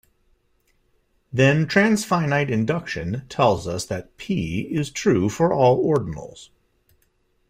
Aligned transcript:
Then 1.31 1.67
transfinite 1.67 2.49
induction 2.49 3.21
tells 3.29 3.67
us 3.67 3.85
that 3.85 4.17
P 4.17 4.61
is 4.61 4.89
true 4.89 5.29
for 5.29 5.53
all 5.53 5.77
ordinals. 5.85 6.49